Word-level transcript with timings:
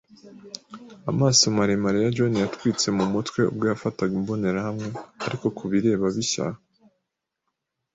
Amaso 1.11 1.43
maremare 1.57 1.97
ya 2.03 2.13
John 2.15 2.33
yatwitse 2.43 2.87
mumutwe 2.97 3.39
ubwo 3.51 3.63
yafataga 3.71 4.13
imbonerahamwe, 4.19 4.89
ariko 5.25 5.45
kubireba 5.57 6.05
bishya 6.15 6.45